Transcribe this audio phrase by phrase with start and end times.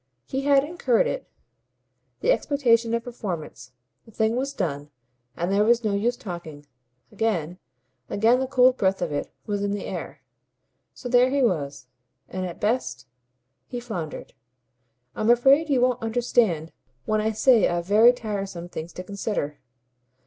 [0.25, 1.27] He had incurred it,
[2.21, 3.71] the expectation of performance;
[4.03, 4.89] the thing was done,
[5.37, 6.65] and there was no use talking;
[7.11, 7.59] again,
[8.09, 10.21] again the cold breath of it was in the air.
[10.95, 11.85] So there he was.
[12.27, 13.05] And at best
[13.67, 14.33] he floundered.
[15.15, 16.71] "I'm afraid you won't understand
[17.05, 19.59] when I say I've very tiresome things to consider.